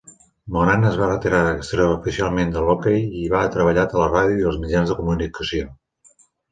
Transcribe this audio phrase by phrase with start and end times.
[0.53, 4.63] Moran es va retirar extraoficialment de l'hoquei i ha treballat a la ràdio i als
[4.67, 5.75] mitjans de comunicació.